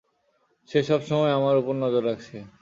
সে 0.69 0.79
সবসময় 0.89 1.33
আমার 1.37 1.55
উপর 1.61 1.73
নজর 1.83 2.03
রাখছে। 2.09 2.37